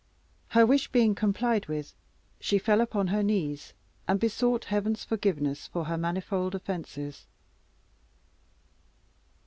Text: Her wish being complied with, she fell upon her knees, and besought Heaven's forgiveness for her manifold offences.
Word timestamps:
Her 0.57 0.65
wish 0.65 0.87
being 0.91 1.13
complied 1.13 1.67
with, 1.67 1.93
she 2.39 2.57
fell 2.57 2.81
upon 2.81 3.09
her 3.09 3.21
knees, 3.21 3.73
and 4.07 4.19
besought 4.19 4.65
Heaven's 4.65 5.03
forgiveness 5.05 5.67
for 5.67 5.83
her 5.83 5.95
manifold 5.95 6.55
offences. 6.55 7.27